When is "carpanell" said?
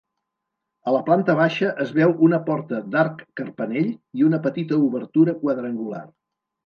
3.41-3.93